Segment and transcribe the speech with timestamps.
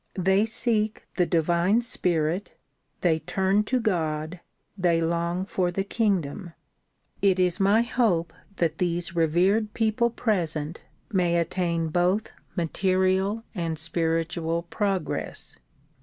[0.17, 2.53] They seek the divine spirit,
[3.01, 4.39] they turn to God,
[4.75, 6.53] they long for the kingdom.
[7.21, 14.63] It is my hope that these revered people present may attain both material and spiritual
[14.63, 15.55] progress.